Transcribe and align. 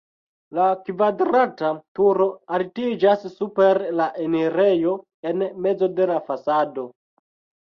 La 0.59 0.67
kvadrata 0.85 1.69
turo 1.99 2.27
altiĝas 2.59 3.27
super 3.35 3.81
la 4.01 4.09
enirejo 4.25 4.97
en 5.33 5.47
mezo 5.67 5.91
de 6.01 6.09
la 6.15 6.17
fasado. 6.33 6.89